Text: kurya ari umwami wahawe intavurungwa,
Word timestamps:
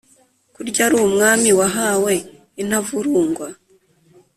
kurya 0.53 0.81
ari 0.85 0.95
umwami 1.07 1.49
wahawe 1.59 2.13
intavurungwa, 2.61 3.47